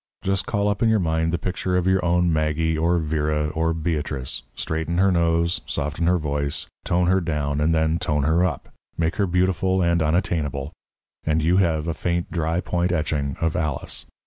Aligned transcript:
Just 0.23 0.47
call 0.47 0.67
up 0.67 0.81
in 0.81 0.89
your 0.89 0.97
mind 0.97 1.31
the 1.31 1.37
picture 1.37 1.77
of 1.77 1.85
your 1.85 2.03
own 2.03 2.33
Maggie 2.33 2.75
or 2.75 2.97
Vera 2.97 3.49
or 3.49 3.71
Beatrice, 3.71 4.41
straighten 4.55 4.97
her 4.97 5.11
nose, 5.11 5.61
soften 5.67 6.07
her 6.07 6.17
voice, 6.17 6.65
tone 6.83 7.05
her 7.05 7.21
down 7.21 7.61
and 7.61 7.71
then 7.71 7.99
tone 7.99 8.23
her 8.23 8.43
up, 8.43 8.69
make 8.97 9.17
her 9.17 9.27
beautiful 9.27 9.83
and 9.83 10.01
unattainable 10.01 10.73
and 11.23 11.43
you 11.43 11.57
have 11.57 11.87
a 11.87 11.93
faint 11.93 12.31
dry 12.31 12.59
point 12.59 12.91
etching 12.91 13.37
of 13.41 13.55
Alice. 13.55 14.07